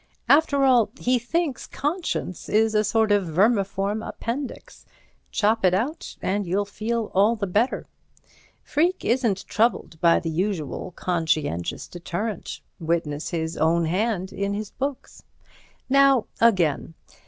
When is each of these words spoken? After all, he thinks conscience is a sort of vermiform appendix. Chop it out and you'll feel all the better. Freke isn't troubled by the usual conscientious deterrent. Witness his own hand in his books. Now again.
After 0.27 0.63
all, 0.63 0.89
he 0.99 1.19
thinks 1.19 1.67
conscience 1.67 2.49
is 2.49 2.73
a 2.73 2.83
sort 2.83 3.11
of 3.11 3.27
vermiform 3.27 4.01
appendix. 4.01 4.83
Chop 5.31 5.63
it 5.63 5.75
out 5.75 6.17
and 6.23 6.47
you'll 6.47 6.65
feel 6.65 7.11
all 7.13 7.35
the 7.35 7.45
better. 7.45 7.85
Freke 8.63 9.05
isn't 9.05 9.45
troubled 9.45 10.01
by 10.01 10.19
the 10.19 10.31
usual 10.31 10.89
conscientious 10.95 11.87
deterrent. 11.87 12.61
Witness 12.79 13.29
his 13.29 13.55
own 13.57 13.85
hand 13.85 14.33
in 14.33 14.55
his 14.55 14.71
books. 14.71 15.21
Now 15.87 16.25
again. 16.39 16.95